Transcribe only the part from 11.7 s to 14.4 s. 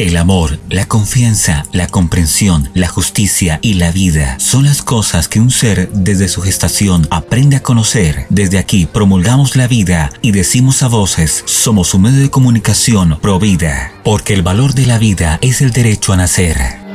un medio de comunicación pro vida, porque el